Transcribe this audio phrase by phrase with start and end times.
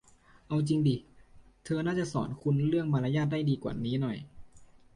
[0.47, 0.95] เอาจริงดิ
[1.63, 4.17] เธอน่าจะสอนคุณเรื่องมารยาทได้ดีกว่านี้หน่อย